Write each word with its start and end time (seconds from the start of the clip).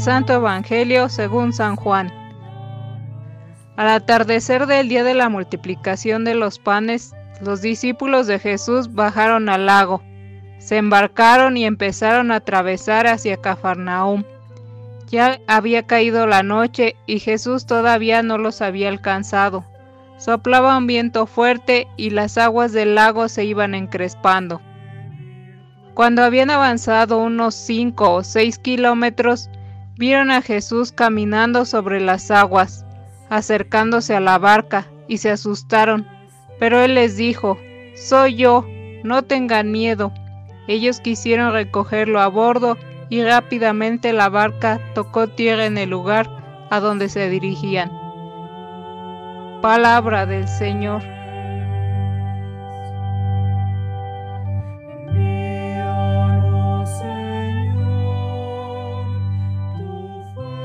Santo 0.00 0.34
Evangelio 0.34 1.08
según 1.08 1.52
San 1.52 1.76
Juan. 1.76 2.12
Al 3.76 3.88
atardecer 3.88 4.66
del 4.66 4.88
día 4.88 5.04
de 5.04 5.14
la 5.14 5.28
multiplicación 5.28 6.24
de 6.24 6.34
los 6.34 6.58
panes, 6.58 7.14
los 7.40 7.62
discípulos 7.62 8.26
de 8.26 8.38
Jesús 8.38 8.94
bajaron 8.94 9.48
al 9.48 9.66
lago, 9.66 10.02
se 10.62 10.76
embarcaron 10.76 11.56
y 11.56 11.64
empezaron 11.64 12.30
a 12.30 12.36
atravesar 12.36 13.08
hacia 13.08 13.36
Cafarnaúm. 13.36 14.22
Ya 15.08 15.40
había 15.48 15.82
caído 15.82 16.28
la 16.28 16.44
noche 16.44 16.94
y 17.06 17.18
Jesús 17.18 17.66
todavía 17.66 18.22
no 18.22 18.38
los 18.38 18.62
había 18.62 18.88
alcanzado. 18.88 19.64
Soplaba 20.18 20.78
un 20.78 20.86
viento 20.86 21.26
fuerte 21.26 21.88
y 21.96 22.10
las 22.10 22.38
aguas 22.38 22.72
del 22.72 22.94
lago 22.94 23.28
se 23.28 23.44
iban 23.44 23.74
encrespando. 23.74 24.60
Cuando 25.94 26.22
habían 26.22 26.50
avanzado 26.50 27.18
unos 27.18 27.56
cinco 27.56 28.12
o 28.14 28.22
seis 28.22 28.58
kilómetros, 28.58 29.50
vieron 29.96 30.30
a 30.30 30.42
Jesús 30.42 30.92
caminando 30.92 31.64
sobre 31.64 32.00
las 32.00 32.30
aguas, 32.30 32.84
acercándose 33.30 34.14
a 34.14 34.20
la 34.20 34.38
barca, 34.38 34.86
y 35.08 35.18
se 35.18 35.30
asustaron. 35.30 36.06
Pero 36.58 36.80
él 36.80 36.94
les 36.94 37.16
dijo, 37.16 37.58
Soy 37.94 38.36
yo, 38.36 38.66
no 39.02 39.22
tengan 39.22 39.70
miedo. 39.70 40.12
Ellos 40.68 41.00
quisieron 41.00 41.52
recogerlo 41.52 42.20
a 42.20 42.28
bordo 42.28 42.78
y 43.08 43.22
rápidamente 43.22 44.12
la 44.12 44.28
barca 44.28 44.80
tocó 44.94 45.28
tierra 45.28 45.66
en 45.66 45.76
el 45.76 45.90
lugar 45.90 46.30
a 46.70 46.80
donde 46.80 47.08
se 47.08 47.28
dirigían. 47.28 47.90
Palabra 49.60 50.24
del 50.24 50.48
Señor. 50.48 51.02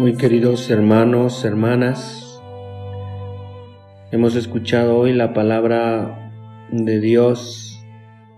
Muy 0.00 0.14
queridos 0.14 0.70
hermanos, 0.70 1.44
hermanas, 1.44 2.40
hemos 4.10 4.34
escuchado 4.34 4.96
hoy 4.96 5.12
la 5.12 5.34
palabra 5.34 6.32
de 6.72 7.00
Dios 7.00 7.84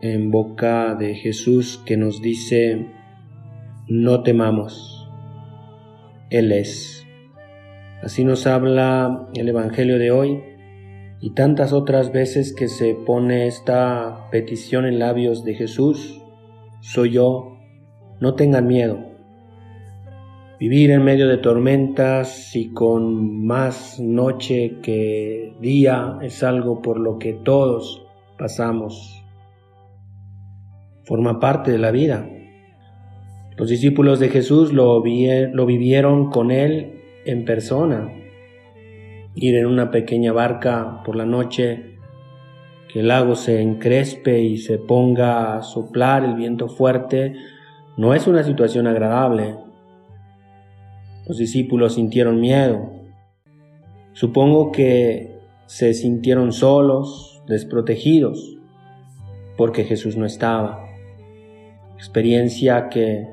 en 0.01 0.33
boca 0.33 0.97
de 0.97 1.15
Jesús 1.15 1.81
que 1.87 1.97
nos 1.97 2.21
dice, 2.21 2.89
no 3.87 4.25
temamos, 4.25 5.09
Él 6.31 6.51
es. 6.51 7.07
Así 8.03 8.25
nos 8.25 8.49
habla 8.49 9.29
el 9.35 9.49
Evangelio 9.49 10.01
de 10.01 10.11
hoy 10.11 10.43
y 11.21 11.31
tantas 11.31 11.73
otras 11.73 12.11
veces 12.11 12.53
que 12.53 12.67
se 12.67 12.97
pone 12.97 13.47
esta 13.47 14.29
petición 14.33 14.85
en 14.85 14.99
labios 14.99 15.45
de 15.45 15.55
Jesús, 15.55 16.21
soy 16.81 17.11
yo, 17.11 17.57
no 18.19 18.35
tengan 18.35 18.67
miedo 18.67 19.12
Vivir 20.63 20.93
en 20.93 21.03
medio 21.03 21.27
de 21.27 21.39
tormentas 21.39 22.55
y 22.55 22.69
con 22.73 23.45
más 23.45 23.99
noche 23.99 24.77
que 24.81 25.57
día 25.61 26.19
es 26.23 26.45
algo 26.45 26.81
por 26.81 27.01
lo 27.01 27.19
que 27.19 27.33
todos 27.33 28.07
pasamos. 28.39 29.25
Forma 31.05 31.41
parte 31.41 31.73
de 31.73 31.79
la 31.79 31.91
vida. 31.91 32.31
Los 33.57 33.71
discípulos 33.71 34.21
de 34.21 34.29
Jesús 34.29 34.73
lo, 34.73 35.03
vivieron 35.03 36.31
con 36.31 36.53
Él 36.53 37.03
en 37.25 37.45
persona. 37.45 38.13
Ir 39.35 39.57
en 39.57 39.67
una 39.67 39.91
pequeña 39.91 40.33
barca 40.33 41.03
por 41.05 41.17
la 41.17 41.27
noche, 41.27 41.97
que 42.93 43.01
el 43.01 43.09
lago 43.09 43.35
se 43.35 43.61
encrespe 43.61 44.41
y 44.41 44.59
se 44.59 44.79
ponga 44.79 45.57
a 45.57 45.63
soplar 45.63 46.25
el 46.25 46.37
viento 46.37 46.69
fuerte, 46.69 47.35
no 47.97 48.15
es 48.15 48.29
una 48.29 48.45
situación 48.45 48.87
agradable. 48.87 49.57
Los 51.27 51.39
discípulos 51.39 51.95
sintieron 51.95 52.41
miedo. 52.41 52.91
Supongo 54.13 54.73
que 54.73 55.39
se 55.67 55.95
sintieron 55.95 56.53
solos, 56.53 57.43
desprotegidos, 57.47 58.59
porque 59.57 59.85
Jesús 59.85 60.17
no 60.17 60.27
estaba. 60.27 60.85
Experiencia 61.97 62.89
que 62.89 63.29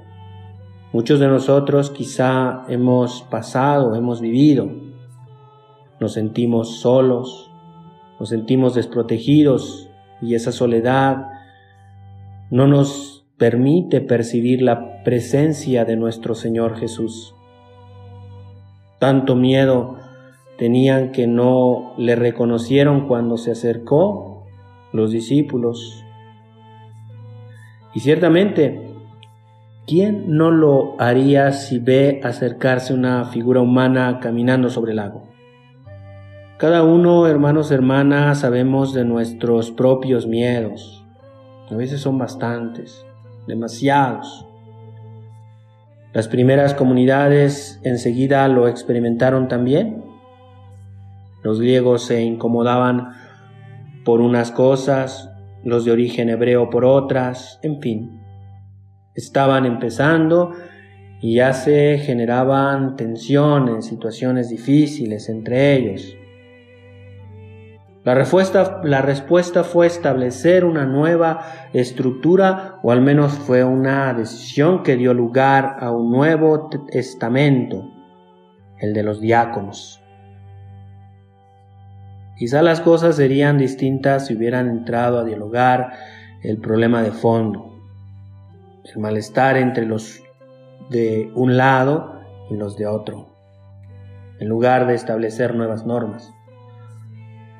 muchos 0.93 1.19
de 1.19 1.27
nosotros 1.27 1.89
quizá 1.89 2.63
hemos 2.69 3.23
pasado, 3.23 3.95
hemos 3.95 4.21
vivido. 4.21 4.69
Nos 5.99 6.13
sentimos 6.13 6.79
solos, 6.81 7.51
nos 8.19 8.29
sentimos 8.29 8.75
desprotegidos 8.75 9.89
y 10.21 10.35
esa 10.35 10.51
soledad 10.51 11.27
no 12.51 12.67
nos 12.67 13.25
permite 13.37 14.01
percibir 14.01 14.61
la 14.61 15.03
presencia 15.03 15.85
de 15.85 15.95
nuestro 15.95 16.35
Señor 16.35 16.77
Jesús. 16.77 17.33
Tanto 18.99 19.35
miedo 19.35 19.95
tenían 20.57 21.13
que 21.13 21.25
no 21.25 21.93
le 21.97 22.17
reconocieron 22.17 23.07
cuando 23.07 23.37
se 23.37 23.51
acercó 23.51 24.45
los 24.91 25.11
discípulos. 25.11 26.03
Y 27.93 28.01
ciertamente, 28.01 28.91
¿quién 29.87 30.35
no 30.35 30.51
lo 30.51 30.95
haría 30.99 31.53
si 31.53 31.79
ve 31.79 32.19
acercarse 32.23 32.93
una 32.93 33.25
figura 33.25 33.61
humana 33.61 34.19
caminando 34.19 34.69
sobre 34.69 34.91
el 34.91 34.97
lago? 34.97 35.23
Cada 36.57 36.83
uno, 36.83 37.25
hermanos, 37.25 37.71
hermanas, 37.71 38.41
sabemos 38.41 38.93
de 38.93 39.05
nuestros 39.05 39.71
propios 39.71 40.27
miedos. 40.27 41.05
A 41.71 41.75
veces 41.75 42.01
son 42.01 42.17
bastantes, 42.17 43.05
demasiados. 43.47 44.48
Las 46.11 46.27
primeras 46.27 46.73
comunidades 46.73 47.79
enseguida 47.83 48.47
lo 48.47 48.67
experimentaron 48.67 49.47
también. 49.47 50.03
Los 51.43 51.59
griegos 51.61 52.03
se 52.03 52.23
incomodaban 52.23 53.09
por 54.03 54.19
unas 54.19 54.51
cosas, 54.51 55.29
los 55.63 55.85
de 55.85 55.91
origen 55.91 56.29
hebreo 56.29 56.69
por 56.69 56.83
otras, 56.83 57.59
en 57.61 57.79
fin. 57.79 58.21
Estaban 59.13 59.65
empezando 59.65 60.53
y 61.21 61.35
ya 61.35 61.53
se 61.53 61.99
generaban 61.99 62.95
tensiones, 62.95 63.85
situaciones 63.85 64.49
difíciles 64.49 65.29
entre 65.29 65.75
ellos. 65.75 66.15
La 68.09 68.15
respuesta, 68.15 68.81
la 68.83 69.03
respuesta 69.03 69.63
fue 69.63 69.85
establecer 69.85 70.65
una 70.65 70.87
nueva 70.87 71.69
estructura 71.73 72.79
o 72.81 72.91
al 72.91 73.01
menos 73.01 73.33
fue 73.33 73.63
una 73.63 74.11
decisión 74.15 74.81
que 74.81 74.97
dio 74.97 75.13
lugar 75.13 75.77
a 75.79 75.91
un 75.91 76.09
nuevo 76.09 76.71
testamento, 76.91 77.87
el 78.79 78.95
de 78.95 79.03
los 79.03 79.21
diáconos. 79.21 80.01
Quizá 82.35 82.63
las 82.63 82.81
cosas 82.81 83.15
serían 83.15 83.59
distintas 83.59 84.25
si 84.25 84.35
hubieran 84.35 84.69
entrado 84.69 85.19
a 85.19 85.23
dialogar 85.23 85.93
el 86.41 86.57
problema 86.57 87.03
de 87.03 87.11
fondo, 87.11 87.79
el 88.85 88.99
malestar 88.99 89.55
entre 89.55 89.85
los 89.85 90.19
de 90.89 91.31
un 91.35 91.57
lado 91.57 92.19
y 92.49 92.55
los 92.55 92.75
de 92.75 92.87
otro, 92.87 93.27
en 94.39 94.49
lugar 94.49 94.87
de 94.87 94.95
establecer 94.95 95.53
nuevas 95.53 95.85
normas. 95.85 96.33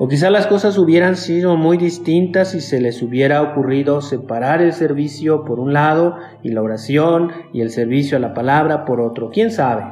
O 0.01 0.07
quizá 0.07 0.29
las 0.29 0.47
cosas 0.47 0.77
hubieran 0.77 1.17
sido 1.17 1.57
muy 1.57 1.75
distintas 1.75 2.51
si 2.51 2.61
se 2.61 2.79
les 2.79 3.03
hubiera 3.03 3.41
ocurrido 3.41 3.99
separar 3.99 4.61
el 4.61 4.71
servicio 4.71 5.43
por 5.43 5.59
un 5.59 5.73
lado 5.73 6.15
y 6.41 6.51
la 6.51 6.61
oración 6.61 7.33
y 7.51 7.59
el 7.59 7.69
servicio 7.69 8.15
a 8.15 8.21
la 8.21 8.33
palabra 8.33 8.85
por 8.85 9.01
otro. 9.01 9.29
¿Quién 9.29 9.51
sabe? 9.51 9.83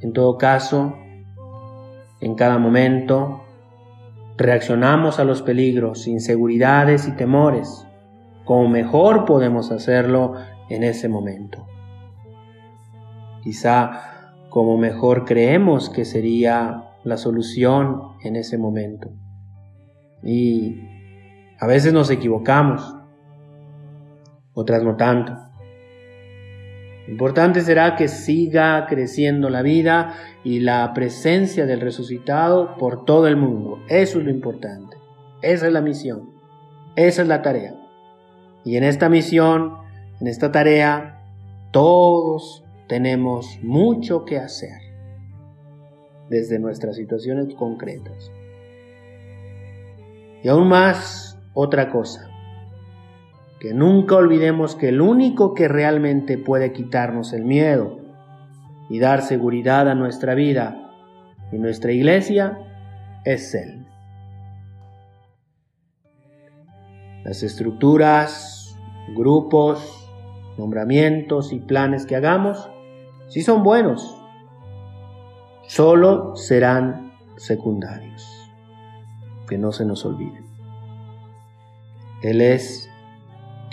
En 0.00 0.12
todo 0.12 0.38
caso, 0.38 0.96
en 2.20 2.34
cada 2.34 2.58
momento, 2.58 3.44
reaccionamos 4.36 5.20
a 5.20 5.24
los 5.24 5.42
peligros, 5.42 6.08
inseguridades 6.08 7.06
y 7.06 7.12
temores, 7.12 7.86
como 8.44 8.68
mejor 8.68 9.24
podemos 9.24 9.70
hacerlo 9.70 10.34
en 10.68 10.82
ese 10.82 11.08
momento. 11.08 11.64
Quizá 13.40 14.32
como 14.48 14.76
mejor 14.78 15.24
creemos 15.24 15.90
que 15.90 16.04
sería 16.04 16.87
la 17.04 17.16
solución 17.16 18.12
en 18.22 18.36
ese 18.36 18.58
momento. 18.58 19.10
Y 20.22 20.80
a 21.58 21.66
veces 21.66 21.92
nos 21.92 22.10
equivocamos, 22.10 22.96
otras 24.52 24.82
no 24.82 24.96
tanto. 24.96 25.36
Importante 27.08 27.62
será 27.62 27.96
que 27.96 28.06
siga 28.08 28.86
creciendo 28.86 29.48
la 29.48 29.62
vida 29.62 30.14
y 30.44 30.60
la 30.60 30.92
presencia 30.92 31.64
del 31.64 31.80
resucitado 31.80 32.76
por 32.76 33.06
todo 33.06 33.26
el 33.28 33.36
mundo. 33.36 33.78
Eso 33.88 34.18
es 34.18 34.24
lo 34.24 34.30
importante. 34.30 34.98
Esa 35.40 35.66
es 35.68 35.72
la 35.72 35.80
misión. 35.80 36.30
Esa 36.96 37.22
es 37.22 37.28
la 37.28 37.40
tarea. 37.40 37.74
Y 38.64 38.76
en 38.76 38.84
esta 38.84 39.08
misión, 39.08 39.78
en 40.20 40.26
esta 40.26 40.52
tarea, 40.52 41.22
todos 41.70 42.64
tenemos 42.88 43.58
mucho 43.62 44.24
que 44.24 44.38
hacer 44.38 44.87
desde 46.28 46.58
nuestras 46.58 46.96
situaciones 46.96 47.54
concretas. 47.54 48.30
Y 50.42 50.48
aún 50.48 50.68
más, 50.68 51.38
otra 51.54 51.90
cosa, 51.90 52.30
que 53.60 53.74
nunca 53.74 54.16
olvidemos 54.16 54.76
que 54.76 54.88
el 54.88 55.00
único 55.00 55.54
que 55.54 55.66
realmente 55.68 56.38
puede 56.38 56.72
quitarnos 56.72 57.32
el 57.32 57.44
miedo 57.44 57.98
y 58.88 59.00
dar 59.00 59.22
seguridad 59.22 59.88
a 59.88 59.94
nuestra 59.94 60.34
vida 60.34 60.92
y 61.50 61.58
nuestra 61.58 61.92
iglesia 61.92 62.58
es 63.24 63.54
Él. 63.54 63.84
Las 67.24 67.42
estructuras, 67.42 68.76
grupos, 69.14 70.08
nombramientos 70.56 71.52
y 71.52 71.58
planes 71.58 72.06
que 72.06 72.16
hagamos, 72.16 72.70
si 73.28 73.42
son 73.42 73.62
buenos, 73.62 74.17
solo 75.78 76.34
serán 76.34 77.12
secundarios. 77.36 78.50
Que 79.48 79.58
no 79.58 79.70
se 79.70 79.84
nos 79.84 80.04
olvide. 80.04 80.42
Él 82.20 82.40
es 82.40 82.90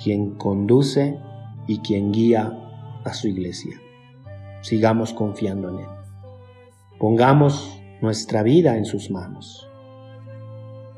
quien 0.04 0.36
conduce 0.36 1.18
y 1.66 1.80
quien 1.80 2.12
guía 2.12 2.54
a 3.04 3.12
su 3.16 3.28
iglesia. 3.28 3.82
Sigamos 4.62 5.14
confiando 5.14 5.70
en 5.70 5.80
Él. 5.80 5.88
Pongamos 7.00 7.82
nuestra 8.02 8.44
vida 8.44 8.78
en 8.78 8.86
sus 8.86 9.10
manos. 9.10 9.68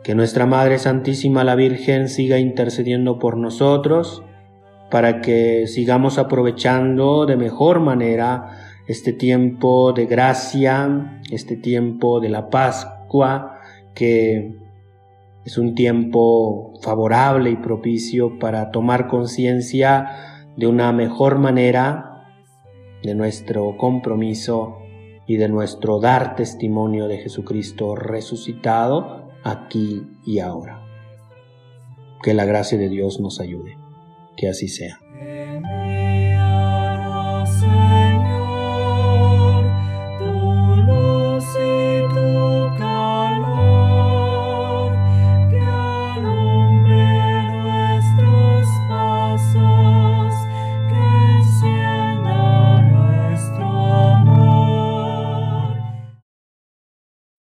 Que 0.04 0.14
nuestra 0.14 0.46
Madre 0.46 0.78
Santísima 0.78 1.46
la 1.46 1.56
Virgen 1.56 2.10
siga 2.10 2.38
intercediendo 2.38 3.18
por 3.18 3.38
nosotros 3.38 4.24
para 4.92 5.22
que 5.22 5.68
sigamos 5.68 6.18
aprovechando 6.18 7.26
de 7.26 7.38
mejor 7.38 7.80
manera 7.80 8.67
este 8.88 9.14
tiempo 9.14 9.94
de 9.94 10.06
gracia, 10.06 11.22
este 11.30 11.58
tiempo 11.58 12.20
de 12.20 12.30
la 12.30 12.50
Pascua, 12.50 13.60
que 13.94 14.56
es 15.46 15.58
un 15.58 15.76
tiempo 15.76 16.74
favorable 16.82 17.50
y 17.50 17.56
propicio 17.56 18.40
para 18.40 18.72
tomar 18.72 19.08
conciencia 19.08 20.46
de 20.56 20.68
una 20.68 20.92
mejor 20.92 21.38
manera 21.38 22.26
de 23.04 23.14
nuestro 23.14 23.78
compromiso 23.78 24.78
y 25.28 25.38
de 25.38 25.50
nuestro 25.50 26.00
dar 26.00 26.36
testimonio 26.36 27.08
de 27.08 27.18
Jesucristo 27.18 27.96
resucitado 27.96 29.30
aquí 29.44 30.08
y 30.26 30.40
ahora. 30.40 30.84
Que 32.24 32.34
la 32.34 32.46
gracia 32.46 32.78
de 32.78 32.90
Dios 32.90 33.20
nos 33.20 33.40
ayude. 33.40 33.78
Que 34.36 34.50
así 34.50 34.68
sea. 34.68 35.00